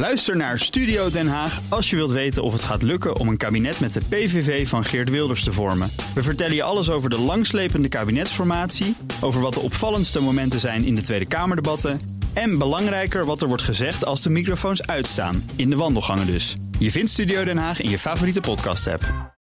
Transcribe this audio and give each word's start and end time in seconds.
Luister 0.00 0.36
naar 0.36 0.58
Studio 0.58 1.10
Den 1.10 1.28
Haag 1.28 1.60
als 1.68 1.90
je 1.90 1.96
wilt 1.96 2.10
weten 2.10 2.42
of 2.42 2.52
het 2.52 2.62
gaat 2.62 2.82
lukken 2.82 3.16
om 3.16 3.28
een 3.28 3.36
kabinet 3.36 3.80
met 3.80 3.92
de 3.92 4.00
PVV 4.08 4.68
van 4.68 4.84
Geert 4.84 5.10
Wilders 5.10 5.44
te 5.44 5.52
vormen. 5.52 5.90
We 6.14 6.22
vertellen 6.22 6.54
je 6.54 6.62
alles 6.62 6.90
over 6.90 7.10
de 7.10 7.18
langslepende 7.18 7.88
kabinetsformatie, 7.88 8.94
over 9.20 9.40
wat 9.40 9.54
de 9.54 9.60
opvallendste 9.60 10.20
momenten 10.20 10.60
zijn 10.60 10.84
in 10.84 10.94
de 10.94 11.00
Tweede 11.00 11.28
Kamerdebatten 11.28 12.00
en 12.32 12.58
belangrijker 12.58 13.24
wat 13.24 13.42
er 13.42 13.48
wordt 13.48 13.62
gezegd 13.62 14.04
als 14.04 14.22
de 14.22 14.30
microfoons 14.30 14.86
uitstaan, 14.86 15.50
in 15.56 15.70
de 15.70 15.76
wandelgangen 15.76 16.26
dus. 16.26 16.56
Je 16.78 16.90
vindt 16.90 17.10
Studio 17.10 17.44
Den 17.44 17.58
Haag 17.58 17.80
in 17.80 17.90
je 17.90 17.98
favoriete 17.98 18.40
podcast-app. 18.40 19.34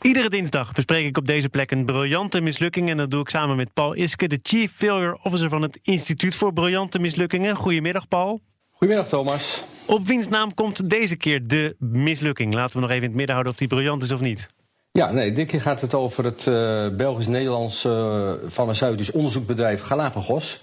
Iedere 0.00 0.28
dinsdag 0.28 0.72
bespreek 0.72 1.06
ik 1.06 1.18
op 1.18 1.26
deze 1.26 1.48
plek 1.48 1.70
een 1.70 1.84
briljante 1.84 2.40
mislukking. 2.40 2.90
En 2.90 2.96
dat 2.96 3.10
doe 3.10 3.20
ik 3.20 3.28
samen 3.28 3.56
met 3.56 3.72
Paul 3.72 3.94
Iske, 3.94 4.28
de 4.28 4.38
Chief 4.42 4.72
Failure 4.72 5.18
Officer 5.22 5.48
van 5.48 5.62
het 5.62 5.78
Instituut 5.82 6.34
voor 6.34 6.52
Briljante 6.52 6.98
Mislukkingen. 6.98 7.56
Goedemiddag, 7.56 8.08
Paul. 8.08 8.40
Goedemiddag, 8.80 9.10
Thomas. 9.10 9.62
Op 9.86 10.06
wiens 10.06 10.28
naam 10.28 10.54
komt 10.54 10.90
deze 10.90 11.16
keer 11.16 11.46
de 11.46 11.76
mislukking? 11.78 12.54
Laten 12.54 12.74
we 12.74 12.80
nog 12.80 12.90
even 12.90 13.02
in 13.02 13.08
het 13.08 13.16
midden 13.16 13.34
houden 13.34 13.52
of 13.52 13.58
die 13.58 13.68
briljant 13.68 14.02
is 14.02 14.12
of 14.12 14.20
niet. 14.20 14.48
Ja, 14.92 15.12
nee, 15.12 15.32
dit 15.32 15.46
keer 15.46 15.60
gaat 15.60 15.80
het 15.80 15.94
over 15.94 16.24
het 16.24 16.46
uh, 16.46 16.88
Belgisch-Nederlands 16.96 17.84
uh, 17.84 18.32
farmaceutisch 18.48 19.10
onderzoekbedrijf 19.10 19.82
Galapagos. 19.82 20.60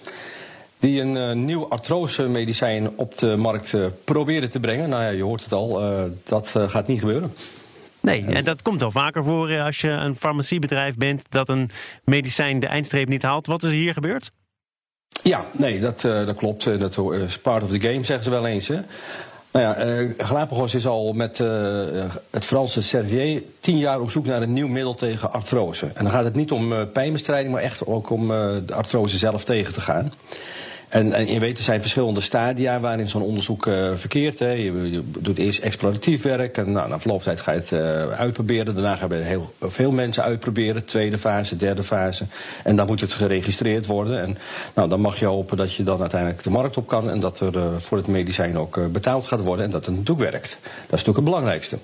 Die 0.80 1.02
een 1.02 1.16
uh, 1.16 1.46
nieuw 1.46 1.68
artrose-medicijn 1.68 2.90
op 2.96 3.18
de 3.18 3.36
markt 3.36 3.74
proberen 4.04 4.50
te 4.50 4.60
brengen. 4.60 4.90
Nou 4.90 5.04
ja, 5.04 5.10
je 5.10 5.24
hoort 5.24 5.44
het 5.44 5.54
al, 5.54 5.82
dat 6.24 6.54
gaat 6.68 6.88
niet 6.88 7.00
gebeuren. 7.00 7.34
Nee, 8.00 8.26
en 8.26 8.44
dat 8.44 8.62
komt 8.62 8.80
wel 8.80 8.92
vaker 8.92 9.24
voor 9.24 9.60
als 9.60 9.82
je 9.82 9.90
een 9.90 10.16
farmaciebedrijf 10.16 10.96
bent 10.96 11.24
dat 11.30 11.50
een 11.50 11.70
medicijn 12.04 12.60
de 12.60 12.68
eindstreep 12.68 13.08
niet 13.08 13.24
haalt. 13.24 13.48
Wat 13.48 13.64
is 13.64 13.70
er 13.70 13.76
hier 13.76 13.94
gebeurd? 13.94 14.32
Ja, 15.28 15.46
nee, 15.52 15.80
dat, 15.80 16.04
uh, 16.04 16.26
dat 16.26 16.36
klopt. 16.36 16.80
Dat 16.80 16.98
is 17.28 17.38
part 17.38 17.64
of 17.64 17.70
the 17.70 17.80
game, 17.80 18.04
zeggen 18.04 18.24
ze 18.24 18.30
wel 18.30 18.46
eens. 18.46 18.68
Hè? 18.68 18.80
Nou 19.52 19.66
ja, 19.66 19.86
uh, 19.86 20.12
Galapagos 20.18 20.76
is 20.76 20.88
al 20.88 21.14
met 21.14 21.38
het 22.32 22.46
Franse 22.46 22.82
Servier 22.82 23.44
tien 23.60 23.78
jaar 23.78 24.00
op 24.00 24.12
zoek 24.12 24.26
naar 24.26 24.42
een 24.42 24.54
nieuw 24.54 24.68
middel 24.68 24.96
tegen 24.96 25.34
artrose. 25.34 25.86
En 25.94 26.04
dan 26.04 26.14
gaat 26.14 26.24
het 26.24 26.36
niet 26.36 26.52
om 26.52 26.92
pijnbestrijding, 26.92 27.54
maar 27.54 27.64
echt 27.64 27.86
ook 27.86 28.10
om 28.10 28.28
de 28.28 28.74
artrose 28.74 29.18
zelf 29.18 29.44
tegen 29.44 29.74
te 29.74 29.82
gaan. 29.82 30.14
En, 30.90 31.14
en, 31.14 31.28
je 31.28 31.40
weet, 31.40 31.58
er 31.58 31.64
zijn 31.64 31.82
verschillende 31.82 32.22
stadia 32.22 32.80
waarin 32.80 33.10
zo'n 33.10 33.22
onderzoek 33.22 33.66
uh, 33.66 33.96
verkeert. 33.96 34.40
Hè. 34.40 34.50
Je, 34.50 35.02
doet 35.20 35.38
eerst 35.38 35.60
exploratief 35.60 36.22
werk 36.22 36.58
en 36.58 36.72
nou, 36.72 36.90
na 36.90 37.00
verloop 37.00 37.22
tijd 37.22 37.42
ga 37.42 37.52
je 37.52 37.60
het 37.60 37.72
uh, 37.72 37.80
uitproberen. 38.10 38.74
Daarna 38.74 38.96
gaan 38.96 39.10
we 39.10 39.16
heel 39.16 39.54
veel 39.62 39.92
mensen 39.92 40.24
uitproberen. 40.24 40.86
Tweede 40.86 41.18
fase, 41.18 41.56
derde 41.56 41.84
fase. 41.84 42.26
En 42.64 42.76
dan 42.76 42.88
moet 42.88 43.02
het 43.02 43.14
geregistreerd 43.14 43.86
worden. 43.86 44.22
En 44.22 44.38
nou, 44.74 44.90
dan 44.90 45.00
mag 45.00 45.20
je 45.20 45.26
hopen 45.26 45.58
dat 45.58 45.74
je 45.74 45.84
dan 45.84 46.00
uiteindelijk 46.00 46.44
de 46.44 46.50
markt 46.50 46.78
op 46.78 46.88
kan... 46.88 47.10
en 47.10 47.20
dat 47.20 47.40
er 47.40 47.56
uh, 47.56 47.64
voor 47.78 47.98
het 47.98 48.08
medicijn 48.08 48.58
ook 48.58 48.92
betaald 48.92 49.28
gaat 49.28 49.44
worden 49.44 49.66
en 49.66 49.72
dat 49.72 49.86
het 49.86 49.96
natuurlijk 49.96 50.32
werkt. 50.32 50.60
Dat 50.62 50.72
is 51.00 51.06
natuurlijk 51.06 51.16
het 51.16 51.26
belangrijkste. 51.26 51.78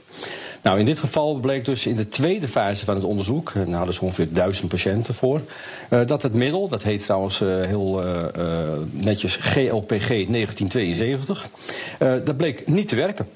Nou, 0.63 0.79
in 0.79 0.85
dit 0.85 0.99
geval 0.99 1.35
bleek 1.35 1.65
dus 1.65 1.85
in 1.85 1.95
de 1.95 2.07
tweede 2.07 2.47
fase 2.47 2.85
van 2.85 2.95
het 2.95 3.03
onderzoek, 3.03 3.51
en 3.55 3.65
daar 3.65 3.75
hadden 3.75 3.93
ze 3.93 4.01
ongeveer 4.01 4.27
duizend 4.33 4.69
patiënten 4.69 5.13
voor, 5.13 5.41
uh, 5.89 6.05
dat 6.05 6.21
het 6.21 6.33
middel, 6.33 6.67
dat 6.67 6.83
heet 6.83 7.03
trouwens 7.03 7.41
uh, 7.41 7.65
heel 7.65 8.05
uh, 8.05 8.21
netjes 8.91 9.35
GLPG 9.35 10.07
1972, 10.07 11.49
dat 11.99 12.37
bleek 12.37 12.67
niet 12.67 12.87
te 12.87 12.95
werken. 12.95 13.27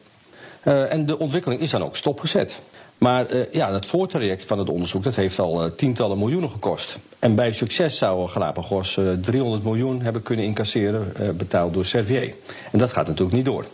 en 0.63 1.05
de 1.05 1.19
ontwikkeling 1.19 1.61
is 1.61 1.69
dan 1.69 1.83
ook 1.83 1.95
stopgezet. 1.95 2.61
Maar 2.97 3.31
uh, 3.31 3.51
ja, 3.51 3.71
dat 3.71 3.85
voortraject 3.85 4.45
van 4.45 4.59
het 4.59 4.69
onderzoek 4.69 5.03
dat 5.03 5.15
heeft 5.15 5.39
al 5.39 5.75
tientallen 5.75 6.17
miljoenen 6.17 6.49
gekost. 6.49 6.99
En 7.19 7.35
bij 7.35 7.53
succes 7.53 7.97
zou 7.97 8.27
Galapagos 8.27 8.97
uh, 8.97 9.11
300 9.21 9.63
miljoen 9.63 10.01
hebben 10.01 10.21
kunnen 10.21 10.45
incasseren, 10.45 11.13
betaald 11.37 11.73
door 11.73 11.85
Servier. 11.85 12.33
En 12.71 12.79
dat 12.79 12.91
gaat 12.93 13.07
natuurlijk 13.07 13.35
niet 13.35 13.45
door. 13.45 13.65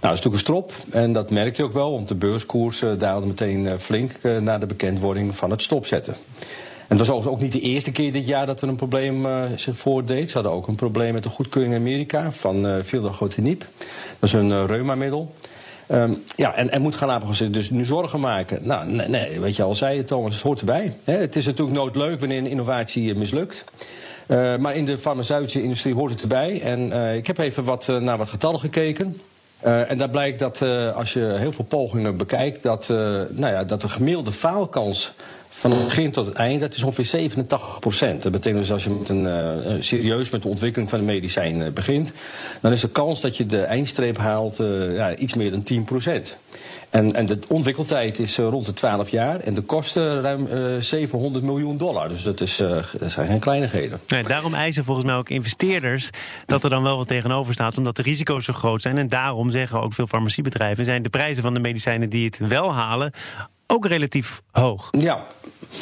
Nou, 0.00 0.14
dat 0.14 0.18
is 0.18 0.24
natuurlijk 0.24 0.34
een 0.34 0.38
strop. 0.38 0.72
En 0.90 1.12
dat 1.12 1.30
merkte 1.30 1.62
je 1.62 1.68
ook 1.68 1.74
wel, 1.74 1.92
want 1.92 2.08
de 2.08 2.14
beurskoers 2.14 2.82
uh, 2.82 2.98
daalde 2.98 3.26
meteen 3.26 3.64
uh, 3.64 3.72
flink 3.78 4.10
uh, 4.22 4.40
na 4.40 4.58
de 4.58 4.66
bekendwording 4.66 5.34
van 5.34 5.50
het 5.50 5.62
stopzetten. 5.62 6.14
En 6.88 6.96
het 6.96 7.06
was 7.06 7.26
ook 7.26 7.40
niet 7.40 7.52
de 7.52 7.60
eerste 7.60 7.92
keer 7.92 8.12
dit 8.12 8.26
jaar 8.26 8.46
dat 8.46 8.62
er 8.62 8.68
een 8.68 8.76
probleem 8.76 9.26
zich 9.56 9.78
voordeed. 9.78 10.28
Ze 10.28 10.34
hadden 10.34 10.52
ook 10.52 10.66
een 10.66 10.74
probleem 10.74 11.12
met 11.12 11.22
de 11.22 11.28
goedkeuring 11.28 11.74
in 11.74 11.80
Amerika 11.80 12.32
van 12.32 12.56
uh. 12.56 13.58
Dat 14.18 14.28
is 14.28 14.32
een 14.32 14.66
reumamiddel. 14.66 15.34
Um, 15.92 16.22
ja, 16.36 16.54
en, 16.54 16.70
en 16.70 16.82
moet 16.82 16.94
Galapagos 16.94 17.36
zich 17.36 17.50
dus 17.50 17.70
nu 17.70 17.84
zorgen 17.84 18.20
maken? 18.20 18.58
Nou, 18.62 18.86
nee, 18.86 19.08
nee, 19.08 19.40
weet 19.40 19.56
je 19.56 19.62
al 19.62 19.74
zei 19.74 20.04
Thomas, 20.04 20.34
het 20.34 20.42
hoort 20.42 20.60
erbij. 20.60 20.96
Het 21.04 21.36
is 21.36 21.46
natuurlijk 21.46 21.76
nooit 21.76 21.96
leuk 21.96 22.20
wanneer 22.20 22.38
een 22.38 22.46
innovatie 22.46 23.14
mislukt. 23.14 23.64
Uh, 24.28 24.56
maar 24.56 24.74
in 24.74 24.84
de 24.84 24.98
farmaceutische 24.98 25.62
industrie 25.62 25.94
hoort 25.94 26.12
het 26.12 26.20
erbij. 26.20 26.60
En 26.62 26.88
uh, 26.88 27.14
ik 27.14 27.26
heb 27.26 27.38
even 27.38 27.64
wat, 27.64 27.88
uh, 27.90 27.96
naar 27.96 28.18
wat 28.18 28.28
getallen 28.28 28.60
gekeken. 28.60 29.20
Uh, 29.64 29.90
en 29.90 29.98
daar 29.98 30.10
blijkt 30.10 30.38
dat 30.38 30.60
uh, 30.60 30.96
als 30.96 31.12
je 31.12 31.20
heel 31.20 31.52
veel 31.52 31.64
pogingen 31.64 32.16
bekijkt, 32.16 32.62
dat, 32.62 32.88
uh, 32.90 32.96
nou 33.30 33.52
ja, 33.52 33.64
dat 33.64 33.80
de 33.80 33.88
gemiddelde 33.88 34.32
faalkans 34.32 35.12
van 35.48 35.70
het 35.70 35.84
begin 35.84 36.10
tot 36.10 36.26
het 36.26 36.34
eind, 36.34 36.60
dat 36.60 36.74
is 36.74 36.82
ongeveer 36.82 37.04
87 37.04 37.78
procent. 37.78 38.22
Dat 38.22 38.32
betekent 38.32 38.60
dus 38.60 38.72
als 38.72 38.84
je 38.84 38.90
met 38.90 39.08
een, 39.08 39.84
serieus 39.84 40.30
met 40.30 40.42
de 40.42 40.48
ontwikkeling 40.48 40.90
van 40.90 40.98
een 40.98 41.04
medicijn 41.04 41.72
begint, 41.72 42.12
dan 42.60 42.72
is 42.72 42.80
de 42.80 42.88
kans 42.88 43.20
dat 43.20 43.36
je 43.36 43.46
de 43.46 43.60
eindstreep 43.60 44.18
haalt 44.18 44.56
ja, 44.94 45.16
iets 45.16 45.34
meer 45.34 45.50
dan 45.50 45.62
10 45.62 45.84
procent. 45.84 46.38
En, 46.90 47.14
en, 47.14 47.26
de 47.26 47.38
ontwikkeltijd 47.48 48.18
is 48.18 48.38
uh, 48.38 48.48
rond 48.48 48.66
de 48.66 48.72
12 48.72 49.08
jaar 49.08 49.40
en 49.40 49.54
de 49.54 49.60
kosten 49.60 50.20
ruim 50.20 50.46
uh, 50.46 50.80
700 50.80 51.44
miljoen 51.44 51.76
dollar. 51.76 52.08
Dus 52.08 52.22
dat, 52.22 52.40
is, 52.40 52.60
uh, 52.60 52.68
dat 52.98 53.10
zijn 53.10 53.26
geen 53.26 53.38
kleinigheden. 53.38 54.00
Nee, 54.08 54.22
daarom 54.22 54.54
eisen 54.54 54.84
volgens 54.84 55.06
mij 55.06 55.14
ook 55.14 55.28
investeerders 55.28 56.10
dat 56.46 56.64
er 56.64 56.70
dan 56.70 56.82
wel 56.82 56.96
wat 56.96 57.08
tegenover 57.08 57.54
staat, 57.54 57.78
omdat 57.78 57.96
de 57.96 58.02
risico's 58.02 58.44
zo 58.44 58.52
groot 58.52 58.82
zijn. 58.82 58.98
En 58.98 59.08
daarom 59.08 59.50
zeggen 59.50 59.82
ook 59.82 59.92
veel 59.92 60.06
farmaciebedrijven: 60.06 60.84
zijn 60.84 61.02
de 61.02 61.08
prijzen 61.08 61.42
van 61.42 61.54
de 61.54 61.60
medicijnen 61.60 62.10
die 62.10 62.24
het 62.24 62.38
wel 62.38 62.74
halen 62.74 63.12
ook 63.66 63.86
relatief 63.86 64.42
hoog. 64.50 64.88
Ja, 64.90 65.26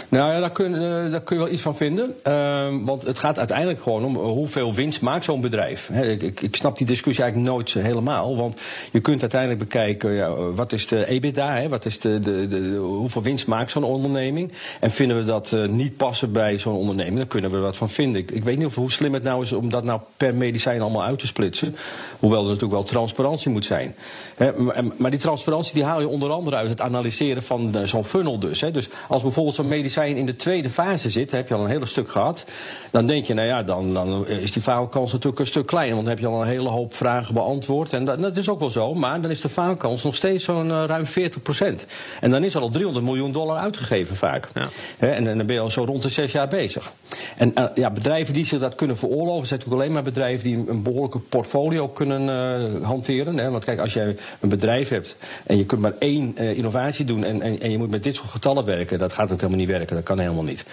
nou 0.09 0.33
ja, 0.33 0.41
daar 0.41 0.51
kun, 0.51 0.73
uh, 0.73 1.11
daar 1.11 1.23
kun 1.23 1.37
je 1.37 1.43
wel 1.43 1.53
iets 1.53 1.63
van 1.63 1.77
vinden. 1.77 2.15
Uh, 2.25 2.75
want 2.85 3.03
het 3.03 3.19
gaat 3.19 3.39
uiteindelijk 3.39 3.83
gewoon 3.83 4.05
om 4.05 4.17
hoeveel 4.17 4.75
winst 4.75 5.01
maakt 5.01 5.25
zo'n 5.25 5.41
bedrijf. 5.41 5.91
Ik, 5.91 6.41
ik, 6.41 6.57
snap 6.57 6.79
die 6.79 6.87
discussie 6.87 7.25
eigenlijk 7.25 7.53
nooit 7.53 7.73
helemaal. 7.73 8.37
Want 8.37 8.61
je 8.93 9.01
kunt 9.01 9.21
uiteindelijk 9.21 9.61
bekijken, 9.61 10.13
ja, 10.13 10.35
wat 10.35 10.73
is 10.73 10.87
de 10.87 11.07
EBITDA? 11.07 11.57
He, 11.57 11.69
wat 11.69 11.85
is 11.85 12.01
de, 12.01 12.19
de, 12.19 12.49
de, 12.49 12.77
hoeveel 12.77 13.23
winst 13.23 13.47
maakt 13.47 13.71
zo'n 13.71 13.85
onderneming? 13.85 14.53
En 14.81 14.91
vinden 14.91 15.17
we 15.17 15.25
dat 15.25 15.53
uh, 15.55 15.69
niet 15.69 15.97
passen 15.97 16.33
bij 16.33 16.59
zo'n 16.59 16.77
onderneming, 16.77 17.17
dan 17.17 17.27
kunnen 17.27 17.51
we 17.51 17.59
wat 17.59 17.77
van 17.77 17.91
vinden. 17.91 18.21
Ik, 18.33 18.45
weet 18.45 18.59
niet 18.59 18.67
of, 18.67 18.75
hoe 18.75 18.91
slim 18.91 19.15
het 19.15 19.23
nou 19.23 19.43
is 19.43 19.53
om 19.53 19.71
dat 19.71 19.85
nou 19.85 20.01
per 20.17 20.35
medicijn 20.35 20.81
allemaal 20.81 21.05
uit 21.05 21.19
te 21.19 21.27
splitsen. 21.27 21.77
Hoewel 22.19 22.41
er 22.41 22.47
natuurlijk 22.47 22.73
wel 22.73 22.83
transparantie 22.83 23.51
moet 23.51 23.67
zijn. 23.67 23.95
Maar, 24.39 24.85
maar, 24.97 25.11
die 25.11 25.21
transparantie 25.21 25.75
die 25.75 25.85
haal 25.85 26.01
je 26.01 26.09
onder 26.09 26.31
andere 26.31 26.57
uit 26.57 26.69
het 26.69 26.81
analyseren 26.81 27.43
van 27.43 27.73
zo'n 27.85 28.05
funnel 28.05 28.39
dus. 28.39 28.59
Dus 28.59 28.89
als 29.09 29.23
bijvoorbeeld 29.23 29.55
zo'n 29.55 29.69
medicijn 29.69 30.17
in 30.17 30.27
de 30.27 30.35
tweede 30.35 30.71
fase 30.71 31.11
zit, 31.11 31.31
heb 31.31 31.49
je 31.49 31.55
al 31.55 31.65
een 31.65 31.71
hele 31.71 31.87
stuk 31.87 32.11
gehad. 32.11 32.45
Dan 32.91 33.07
denk 33.07 33.25
je, 33.25 33.35
nou 33.35 33.49
ja, 33.49 33.63
dan, 33.63 33.95
dan 33.95 34.27
is 34.27 34.53
die 34.53 34.63
faalkans 34.63 35.13
natuurlijk 35.13 35.41
een 35.41 35.47
stuk 35.47 35.67
kleiner. 35.67 35.95
Want 35.95 36.07
dan 36.07 36.17
heb 36.17 36.25
je 36.25 36.31
al 36.31 36.43
een 36.43 36.49
hele 36.49 36.69
hoop 36.69 36.95
vragen 36.95 37.35
beantwoord. 37.35 37.93
En 37.93 38.05
dat, 38.05 38.19
dat 38.19 38.37
is 38.37 38.49
ook 38.49 38.59
wel 38.59 38.71
zo. 38.71 38.95
Maar 38.95 39.21
dan 39.21 39.31
is 39.31 39.41
de 39.41 39.49
faalkans 39.49 40.03
nog 40.03 40.15
steeds 40.15 40.45
zo'n 40.45 40.67
uh, 40.67 40.85
ruim 40.87 41.07
40 41.07 41.43
procent. 41.43 41.87
En 42.21 42.31
dan 42.31 42.45
is 42.45 42.55
er 42.55 42.61
al 42.61 42.69
300 42.69 43.05
miljoen 43.05 43.33
dollar 43.33 43.57
uitgegeven 43.57 44.17
vaak. 44.17 44.49
Ja. 44.55 44.69
en, 44.99 45.27
en, 45.27 45.37
dan 45.37 45.47
ben 45.47 45.55
je 45.55 45.61
al 45.61 45.71
zo 45.71 45.85
rond 45.85 46.03
de 46.03 46.09
zes 46.09 46.33
jaar 46.33 46.49
bezig. 46.49 46.93
En 47.37 47.53
uh, 47.59 47.65
ja, 47.75 47.91
bedrijven 47.91 48.35
die 48.35 48.47
zich 48.47 48.61
dat 48.61 48.75
kunnen 48.75 48.97
veroorloven, 48.97 49.47
zijn 49.47 49.59
natuurlijk 49.61 49.83
alleen 49.83 49.93
maar 49.93 50.13
bedrijven 50.13 50.45
die 50.45 50.65
een 50.69 50.83
behoorlijke 50.83 51.19
portfolio 51.19 51.89
kunnen 51.89 52.23
uh, 52.23 52.87
hanteren. 52.87 53.39
Hè? 53.39 53.51
Want 53.51 53.65
kijk, 53.65 53.81
als 53.81 53.93
jij 53.93 54.17
een 54.41 54.49
bedrijf 54.49 54.89
hebt 54.89 55.17
en 55.47 55.57
je 55.57 55.65
kunt 55.65 55.81
maar 55.81 55.95
één 55.99 56.37
innovatie 56.37 57.05
doen 57.05 57.25
en, 57.25 57.43
en, 57.43 57.61
en, 57.65 57.71
je 57.71 57.79
moet 57.79 57.91
met 57.91 58.03
dit 58.03 58.17
soort 58.17 58.31
getallen 58.31 58.65
werken, 58.65 58.99
dat 58.99 59.13
gaat 59.13 59.31
ook 59.31 59.41
helemaal 59.41 59.59
niet 59.59 59.69
werken. 59.69 59.97
Dat 59.97 60.05
kan 60.05 60.19
helemaal 60.19 60.43
niet. 60.43 60.65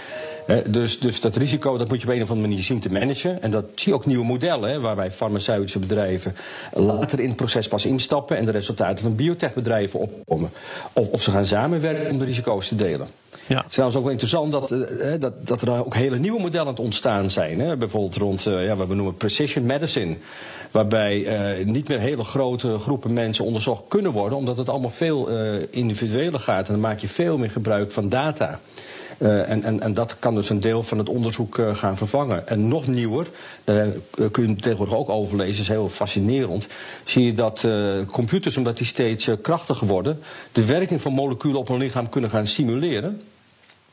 Dus, 0.67 0.99
dus 0.99 1.21
dat 1.21 1.35
risico 1.35 1.77
dat 1.77 1.89
moet 1.89 2.01
je 2.01 2.07
op 2.07 2.13
een 2.13 2.21
of 2.21 2.29
andere 2.29 2.47
manier 2.47 2.63
zien 2.63 2.79
te 2.79 2.91
managen. 2.91 3.41
En 3.41 3.51
dat 3.51 3.65
zie 3.75 3.91
je 3.91 3.97
ook 3.97 4.05
nieuwe 4.05 4.25
modellen, 4.25 4.69
hè, 4.69 4.79
waarbij 4.79 5.11
farmaceutische 5.11 5.79
bedrijven 5.79 6.35
later 6.73 7.19
in 7.19 7.27
het 7.27 7.35
proces 7.35 7.67
pas 7.67 7.85
instappen 7.85 8.37
en 8.37 8.45
de 8.45 8.51
resultaten 8.51 9.03
van 9.03 9.15
biotechbedrijven 9.15 9.99
opkomen. 9.99 10.49
Of, 10.93 11.07
of 11.07 11.21
ze 11.21 11.31
gaan 11.31 11.45
samenwerken 11.45 12.11
om 12.11 12.17
de 12.17 12.25
risico's 12.25 12.67
te 12.67 12.75
delen. 12.75 13.07
Ja. 13.47 13.57
Het 13.57 13.65
is 13.65 13.71
trouwens 13.71 13.97
ook 13.97 14.03
wel 14.03 14.11
interessant 14.11 14.51
dat, 14.51 14.71
uh, 14.71 15.13
dat, 15.19 15.47
dat 15.47 15.61
er 15.61 15.85
ook 15.85 15.95
hele 15.95 16.17
nieuwe 16.17 16.39
modellen 16.39 16.67
aan 16.67 16.73
het 16.73 16.83
ontstaan 16.83 17.29
zijn. 17.29 17.59
Hè? 17.59 17.77
Bijvoorbeeld 17.77 18.15
rond 18.15 18.45
uh, 18.45 18.65
ja, 18.65 18.75
wat 18.75 18.87
we 18.87 18.95
noemen 18.95 19.15
precision 19.15 19.65
medicine. 19.65 20.15
Waarbij 20.71 21.17
uh, 21.59 21.65
niet 21.65 21.87
meer 21.87 21.99
hele 21.99 22.23
grote 22.23 22.77
groepen 22.77 23.13
mensen 23.13 23.45
onderzocht 23.45 23.83
kunnen 23.87 24.11
worden, 24.11 24.37
omdat 24.37 24.57
het 24.57 24.69
allemaal 24.69 24.89
veel 24.89 25.29
individueler 25.69 26.39
gaat. 26.39 26.67
En 26.67 26.73
dan 26.73 26.81
maak 26.81 26.99
je 26.99 27.07
veel 27.07 27.37
meer 27.37 27.51
gebruik 27.51 27.91
van 27.91 28.09
data. 28.09 28.59
Uh, 29.21 29.49
en, 29.49 29.63
en, 29.63 29.81
en, 29.81 29.93
dat 29.93 30.15
kan 30.19 30.35
dus 30.35 30.49
een 30.49 30.59
deel 30.59 30.83
van 30.83 30.97
het 30.97 31.09
onderzoek 31.09 31.57
uh, 31.57 31.75
gaan 31.75 31.97
vervangen. 31.97 32.47
En 32.47 32.67
nog 32.67 32.87
nieuwer, 32.87 33.27
uh, 33.65 33.83
kun 34.31 34.47
je 34.47 34.55
tegenwoordig 34.55 34.95
ook 34.95 35.09
overlezen, 35.09 35.61
is 35.61 35.67
heel 35.67 35.89
fascinerend. 35.89 36.67
Zie 37.05 37.25
je 37.25 37.33
dat 37.33 37.67
computers, 38.07 38.57
omdat 38.57 38.77
die 38.77 38.85
steeds 38.85 39.29
krachtiger 39.41 39.87
worden, 39.87 40.19
de 40.51 40.65
werking 40.65 41.01
van 41.01 41.13
moleculen 41.13 41.59
op 41.59 41.69
een 41.69 41.77
lichaam 41.77 42.09
kunnen 42.09 42.29
gaan 42.29 42.47
simuleren. 42.47 43.21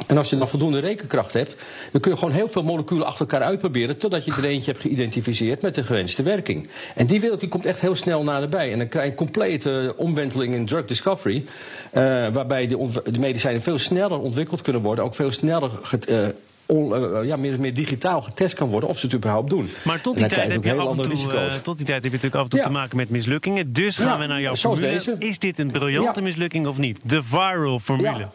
En 0.07 0.17
als 0.17 0.31
je 0.31 0.39
dan 0.39 0.49
voldoende 0.49 0.79
rekenkracht 0.79 1.33
hebt, 1.33 1.55
dan 1.93 2.01
kun 2.01 2.11
je 2.11 2.19
gewoon 2.19 2.35
heel 2.35 2.49
veel 2.49 2.63
moleculen 2.63 3.07
achter 3.07 3.21
elkaar 3.21 3.43
uitproberen. 3.43 3.99
totdat 3.99 4.25
je 4.25 4.33
er 4.33 4.45
eentje 4.45 4.71
hebt 4.71 4.83
geïdentificeerd 4.83 5.63
met 5.63 5.75
de 5.75 5.85
gewenste 5.85 6.23
werking. 6.23 6.69
En 6.95 7.07
die 7.07 7.21
wereld 7.21 7.41
die 7.41 7.49
komt 7.49 7.67
echt 7.67 7.81
heel 7.81 7.97
snel 7.97 8.23
naderbij. 8.23 8.73
En 8.73 8.79
dan 8.79 8.89
krijg 8.89 9.05
je 9.05 9.11
een 9.11 9.17
complete 9.17 9.95
omwenteling 9.97 10.55
in 10.55 10.67
drug 10.67 10.85
discovery. 10.85 11.45
Uh, 11.93 12.03
waarbij 12.33 12.67
de, 12.67 13.03
de, 13.11 13.19
medicijnen 13.19 13.63
veel 13.63 13.79
sneller 13.79 14.19
ontwikkeld 14.19 14.63
kunnen 14.63 14.83
worden. 14.83 15.05
Ook 15.05 15.15
veel 15.15 15.33
sneller 15.33 15.71
uh, 16.07 17.25
ja, 17.25 17.37
meer, 17.37 17.61
meer 17.61 17.75
digitaal 17.75 18.23
getest 18.23 18.55
kan 18.55 18.69
worden 18.69 18.89
of 18.89 18.99
ze 18.99 19.07
het 19.07 19.15
überhaupt 19.15 19.51
doen. 19.51 19.71
Maar 19.83 20.01
tot 20.01 20.17
die, 20.17 20.27
tijd 20.27 20.53
heb, 20.53 20.65
je 20.65 20.75
af 20.75 20.97
en 20.97 21.03
toe, 21.03 21.33
uh, 21.33 21.55
tot 21.55 21.77
die 21.77 21.87
tijd 21.87 22.03
heb 22.03 22.13
je 22.13 22.19
natuurlijk 22.19 22.35
af 22.35 22.43
en 22.43 22.49
toe 22.49 22.59
ja. 22.59 22.65
te 22.65 22.71
maken 22.71 22.97
met 22.97 23.11
mislukkingen. 23.11 23.73
Dus 23.73 23.97
gaan 23.97 24.07
ja, 24.07 24.19
we 24.19 24.27
naar 24.27 24.41
jouw 24.41 24.57
formule. 24.57 24.89
Deze. 24.89 25.17
Is 25.19 25.39
dit 25.39 25.59
een 25.59 25.71
briljante 25.71 26.23
mislukking 26.23 26.67
of 26.67 26.79
niet? 26.79 27.09
De 27.11 27.23
viral 27.23 27.79
formule. 27.79 28.29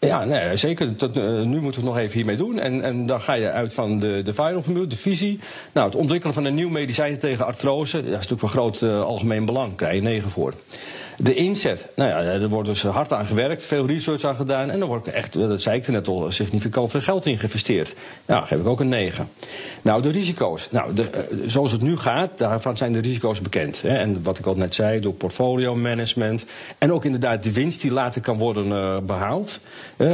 Ja, 0.00 0.24
nee, 0.24 0.56
zeker. 0.56 0.86
Uh, 0.86 1.22
nu 1.42 1.60
moeten 1.60 1.62
we 1.62 1.66
het 1.66 1.82
nog 1.82 1.98
even 1.98 2.16
hiermee 2.16 2.36
doen. 2.36 2.58
En, 2.58 2.82
en 2.82 3.06
dan 3.06 3.20
ga 3.20 3.32
je 3.32 3.50
uit 3.50 3.74
van 3.74 3.98
de, 3.98 4.20
de 4.24 4.32
viral 4.32 4.62
formule, 4.62 4.86
de 4.86 4.96
visie. 4.96 5.40
Nou, 5.72 5.86
het 5.86 5.96
ontwikkelen 5.96 6.34
van 6.34 6.44
een 6.44 6.54
nieuw 6.54 6.68
medicijn 6.68 7.18
tegen 7.18 7.46
artrose. 7.46 7.96
Dat 7.96 8.04
is 8.04 8.10
natuurlijk 8.12 8.40
van 8.40 8.48
groot 8.48 8.80
uh, 8.80 9.02
algemeen 9.02 9.44
belang. 9.44 9.66
Daar 9.66 9.76
krijg 9.76 9.94
je 9.94 10.02
negen 10.02 10.30
voor. 10.30 10.54
De 11.22 11.34
inzet, 11.34 11.86
nou 11.96 12.10
ja, 12.10 12.18
er 12.18 12.48
wordt 12.48 12.68
dus 12.68 12.82
hard 12.82 13.12
aan 13.12 13.26
gewerkt, 13.26 13.64
veel 13.64 13.86
research 13.86 14.24
aan 14.24 14.34
gedaan. 14.34 14.70
En 14.70 14.80
er 14.80 14.86
wordt 14.86 15.08
echt, 15.08 15.32
dat 15.32 15.62
zei 15.62 15.78
ik 15.78 15.86
er 15.86 15.92
net 15.92 16.08
al, 16.08 16.30
significant 16.30 16.90
veel 16.90 17.00
geld 17.00 17.26
in 17.26 17.38
geïnvesteerd. 17.38 17.94
Ja, 18.26 18.40
geef 18.40 18.58
ik 18.58 18.66
ook 18.66 18.80
een 18.80 18.88
9. 18.88 19.28
Nou, 19.82 20.02
de 20.02 20.10
risico's. 20.10 20.68
Nou, 20.70 20.92
de, 20.94 21.28
zoals 21.46 21.72
het 21.72 21.82
nu 21.82 21.96
gaat, 21.96 22.38
daarvan 22.38 22.76
zijn 22.76 22.92
de 22.92 23.00
risico's 23.00 23.40
bekend. 23.40 23.82
Hè. 23.82 23.96
En 23.96 24.22
wat 24.22 24.38
ik 24.38 24.46
al 24.46 24.54
net 24.54 24.74
zei, 24.74 25.00
door 25.00 25.12
portfolio 25.12 25.76
management. 25.76 26.44
En 26.78 26.92
ook 26.92 27.04
inderdaad 27.04 27.42
de 27.42 27.52
winst 27.52 27.80
die 27.80 27.92
later 27.92 28.20
kan 28.20 28.38
worden 28.38 29.06
behaald. 29.06 29.60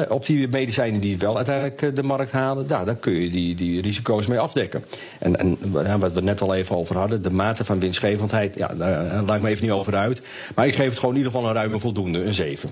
Op 0.09 0.27
die 0.27 0.49
medicijnen 0.49 1.01
die 1.01 1.19
wel 1.19 1.37
uiteindelijk 1.37 1.83
uh, 1.83 1.95
de 1.95 2.03
markt 2.03 2.33
halen. 2.33 2.67
Daar, 2.67 2.85
daar 2.85 2.97
kun 2.97 3.13
je 3.13 3.31
die, 3.31 3.55
die 3.55 3.83
risico's 3.83 4.27
mee 4.27 4.39
afdekken. 4.39 4.85
En, 5.19 5.39
en 5.39 5.59
wat 5.99 6.13
we 6.13 6.21
net 6.21 6.41
al 6.41 6.55
even 6.55 6.77
over 6.77 6.97
hadden, 6.97 7.23
de 7.23 7.31
mate 7.31 7.65
van 7.65 7.81
winstgevendheid. 7.81 8.57
Ja, 8.57 8.69
daar 8.75 9.23
laat 9.23 9.37
ik 9.37 9.43
me 9.43 9.49
even 9.49 9.65
niet 9.65 9.73
over 9.73 9.97
uit. 9.97 10.23
Maar 10.55 10.67
ik 10.67 10.75
geef 10.75 10.89
het 10.89 10.99
gewoon 10.99 11.15
in 11.15 11.21
ieder 11.21 11.33
geval 11.33 11.49
een 11.49 11.55
ruime 11.55 11.79
voldoende, 11.79 12.25
een 12.25 12.35
7. 12.35 12.71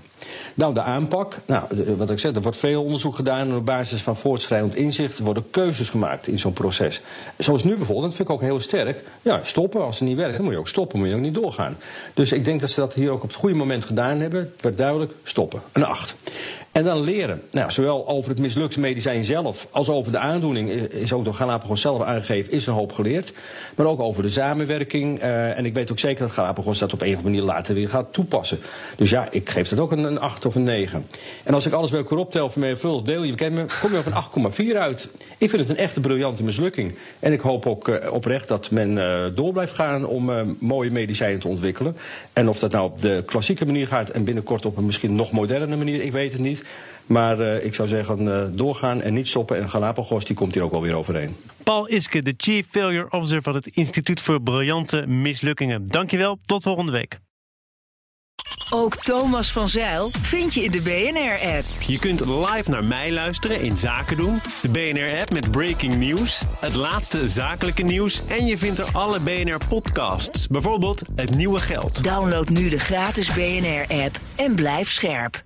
Nou, 0.55 0.75
de 0.75 0.83
aanpak. 0.83 1.37
Nou, 1.47 1.65
wat 1.97 2.11
ik 2.11 2.19
zeg, 2.19 2.35
er 2.35 2.43
wordt 2.43 2.57
veel 2.57 2.85
onderzoek 2.85 3.15
gedaan. 3.15 3.49
En 3.49 3.57
op 3.57 3.65
basis 3.65 4.03
van 4.03 4.17
voortschrijdend 4.17 4.75
inzicht 4.75 5.19
worden 5.19 5.45
keuzes 5.51 5.89
gemaakt 5.89 6.27
in 6.27 6.39
zo'n 6.39 6.53
proces. 6.53 7.03
Zoals 7.39 7.65
nu 7.65 7.77
bijvoorbeeld, 7.77 8.07
dat 8.07 8.15
vind 8.15 8.29
ik 8.29 8.35
ook 8.35 8.41
heel 8.41 8.61
sterk. 8.61 9.03
Ja, 9.23 9.41
stoppen. 9.43 9.85
Als 9.85 9.99
het 9.99 10.09
niet 10.09 10.17
werkt, 10.17 10.35
dan 10.35 10.45
moet 10.45 10.53
je 10.53 10.59
ook 10.59 10.69
stoppen. 10.69 10.99
Moet 10.99 11.09
je 11.09 11.15
ook 11.15 11.21
niet 11.21 11.35
doorgaan. 11.35 11.77
Dus 12.15 12.33
ik 12.33 12.45
denk 12.45 12.61
dat 12.61 12.71
ze 12.71 12.81
dat 12.81 12.95
hier 12.95 13.11
ook 13.11 13.23
op 13.23 13.29
het 13.29 13.39
goede 13.39 13.55
moment 13.55 13.85
gedaan 13.85 14.21
hebben. 14.21 14.41
Het 14.41 14.63
werd 14.63 14.77
duidelijk, 14.77 15.13
stoppen. 15.23 15.61
Een 15.73 15.85
8. 15.85 16.17
En 16.75 16.85
dan 16.85 17.05
leren. 17.05 17.43
Nou, 17.51 17.71
zowel 17.71 18.09
over 18.09 18.31
het 18.31 18.39
mislukte 18.39 18.81
medicijn 18.81 19.25
zelf 19.25 19.69
als 19.71 19.89
over 19.89 20.13
de 20.13 20.19
aandoening 20.19 20.71
is 20.71 21.13
ook 21.13 21.25
door 21.25 21.35
Galapagos 21.35 21.81
zelf 21.81 22.03
aangegeven, 22.03 22.53
is 22.53 22.67
een 22.67 22.75
hoop 22.75 22.93
geleerd. 22.93 23.33
Maar 23.77 23.87
ook 23.87 24.01
over 24.01 24.23
de 24.23 24.31
samenwerking. 24.31 25.23
Uh, 25.23 25.59
en 25.59 25.65
ik 25.65 25.75
weet 25.75 25.91
ook 25.91 25.99
zeker 25.99 26.23
dat 26.23 26.33
Galapagos 26.33 26.79
dat 26.79 26.93
op 26.93 27.01
een 27.01 27.07
of 27.07 27.17
andere 27.17 27.35
manier 27.35 27.47
later 27.55 27.75
weer 27.75 27.89
gaat 27.89 28.13
toepassen. 28.13 28.59
Dus 28.97 29.11
ja, 29.11 29.29
ik 29.31 29.49
geef 29.49 29.69
dat 29.69 29.79
ook 29.79 29.93
een, 29.93 30.05
een 30.05 30.21
8 30.21 30.47
of 30.47 30.55
een 30.55 30.65
9. 30.65 31.07
En 31.43 31.55
als 31.55 31.67
ik 31.67 31.73
alles 31.73 31.91
bij 31.91 31.99
elkaar 31.99 32.19
optel 32.19 32.51
van 32.51 32.61
mijn 32.61 32.79
vul, 32.79 33.03
deel 33.03 33.23
je, 33.23 33.51
me, 33.51 33.65
kom 33.81 33.93
je 33.93 33.99
op 33.99 34.35
een 34.37 34.73
8,4 34.73 34.77
uit. 34.77 35.09
Ik 35.39 35.51
vind 35.51 35.63
het 35.63 35.71
een 35.71 35.85
echte 35.85 36.01
briljante 36.01 36.43
mislukking. 36.43 36.95
En 37.19 37.33
ik 37.33 37.41
hoop 37.41 37.67
ook 37.67 37.89
uh, 37.89 38.13
oprecht 38.13 38.49
dat 38.49 38.71
men 38.71 38.95
door 39.35 39.53
blijft 39.53 39.75
gaan 39.75 40.07
om 40.07 40.57
mooie 40.61 40.91
medicijnen 40.91 41.41
te 41.41 41.49
ontwikkelen. 41.49 41.97
En 42.33 42.49
of 42.49 42.59
dat 42.59 42.73
nou 42.73 42.85
op 42.85 43.01
de 43.01 43.23
klassieke 43.27 43.67
manier 43.67 43.87
gaat 43.87 44.11
en 44.11 44.25
binnenkort 44.25 44.67
op 44.67 44.77
een 44.77 44.87
misschien 44.87 45.15
nog 45.15 45.33
moderne 45.33 45.77
manier, 45.77 46.03
ik 46.03 46.13
weet 46.13 46.33
het 46.33 46.41
niet. 46.41 46.64
Maar 47.07 47.41
uh, 47.41 47.65
ik 47.65 47.75
zou 47.75 47.89
zeggen, 47.89 48.27
uh, 48.27 48.43
doorgaan 48.51 49.03
en 49.03 49.15
niet 49.15 49.29
stoppen. 49.29 49.57
En 49.57 49.69
Galapagos 49.69 50.25
die 50.25 50.37
komt 50.37 50.55
hier 50.55 50.63
ook 50.63 50.71
wel 50.71 50.83
weer 50.83 50.95
overheen. 50.95 51.37
Paul 51.63 51.89
Iske, 51.89 52.23
de 52.23 52.35
Chief 52.37 52.67
Failure 52.71 53.11
Officer 53.11 53.43
van 53.43 53.55
het 53.55 53.67
Instituut 53.67 54.21
voor 54.21 54.43
Briljante 54.43 55.07
Mislukkingen. 55.07 55.87
Dankjewel, 55.87 56.39
tot 56.47 56.63
volgende 56.63 56.93
week. 56.93 57.19
Ook 58.71 58.97
Thomas 58.97 59.53
van 59.53 59.69
Zeil 59.69 60.09
vind 60.09 60.55
je 60.55 60.65
in 60.65 60.71
de 60.71 60.81
BNR-app. 60.81 61.65
Je 61.87 61.99
kunt 61.99 62.27
live 62.27 62.71
naar 62.71 62.85
mij 62.85 63.13
luisteren 63.13 63.61
in 63.61 63.77
Zaken 63.77 64.17
doen. 64.17 64.41
De 64.63 64.69
BNR-app 64.69 65.33
met 65.33 65.51
breaking 65.51 65.97
news, 65.97 66.43
het 66.61 66.75
laatste 66.75 67.29
zakelijke 67.29 67.83
nieuws... 67.83 68.23
en 68.27 68.47
je 68.47 68.59
vindt 68.59 68.79
er 68.79 68.89
alle 68.93 69.21
BNR-podcasts, 69.21 70.47
bijvoorbeeld 70.47 71.03
Het 71.15 71.35
Nieuwe 71.35 71.61
Geld. 71.61 72.05
Download 72.05 72.49
nu 72.49 72.69
de 72.69 72.79
gratis 72.79 73.33
BNR-app 73.33 74.21
en 74.37 74.55
blijf 74.55 74.91
scherp. 74.91 75.45